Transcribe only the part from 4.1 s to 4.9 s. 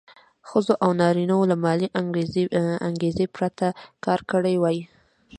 کړی وای.